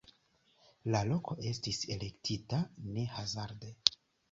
[0.95, 2.65] La loko estis elektita
[2.99, 3.75] ne hazarde.